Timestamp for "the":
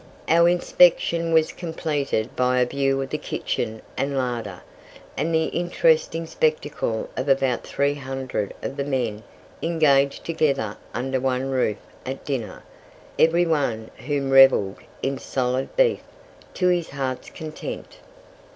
3.11-3.19, 5.31-5.45, 8.77-8.83